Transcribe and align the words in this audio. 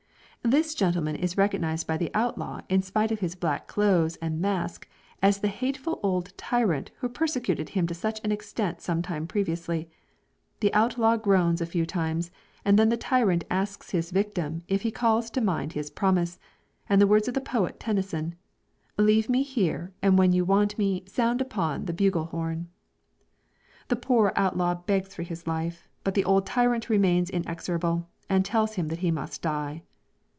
This 0.43 0.73
gentleman 0.73 1.15
is 1.17 1.37
recognized 1.37 1.85
by 1.85 1.97
the 1.97 2.09
outlaw 2.15 2.61
in 2.67 2.81
spite 2.81 3.11
of 3.11 3.19
his 3.19 3.35
black 3.35 3.67
clothes 3.67 4.15
and 4.17 4.41
mask, 4.41 4.89
as 5.21 5.37
the 5.37 5.47
hateful 5.47 5.99
old 6.01 6.35
tyrant 6.35 6.89
who 6.97 7.09
persecuted 7.09 7.69
him 7.69 7.85
to 7.85 7.93
such 7.93 8.19
an 8.23 8.31
extent 8.31 8.81
some 8.81 9.03
time 9.03 9.27
previously. 9.27 9.87
The 10.59 10.73
outlaw 10.73 11.17
groans 11.17 11.61
a 11.61 11.67
few 11.67 11.85
times, 11.85 12.31
and 12.65 12.77
then 12.77 12.89
the 12.89 12.97
tyrant 12.97 13.43
asks 13.51 13.91
his 13.91 14.09
victim 14.09 14.63
if 14.67 14.81
he 14.81 14.89
calls 14.89 15.29
to 15.29 15.41
mind 15.41 15.73
his 15.73 15.91
promise, 15.91 16.39
and 16.89 16.99
the 16.99 17.07
words 17.07 17.27
of 17.27 17.35
the 17.35 17.39
poet 17.39 17.79
Tennyson, 17.79 18.33
"Leave 18.97 19.29
me 19.29 19.43
here, 19.43 19.93
and 20.01 20.17
when 20.17 20.33
you 20.33 20.43
want 20.43 20.75
me 20.75 21.03
Sound 21.05 21.39
upon 21.39 21.85
the 21.85 21.93
bugle 21.93 22.25
horn." 22.25 22.67
The 23.89 23.95
poor 23.95 24.33
outlaw 24.35 24.73
begs 24.73 25.13
for 25.13 25.21
his 25.21 25.45
life; 25.45 25.87
but 26.03 26.15
the 26.15 26.25
old 26.25 26.47
tyrant 26.47 26.89
remains 26.89 27.29
inexorable, 27.29 28.09
and 28.27 28.43
tells 28.43 28.73
him 28.73 28.87
that 28.87 28.99
he 28.99 29.11
must 29.11 29.43
die. 29.43 29.83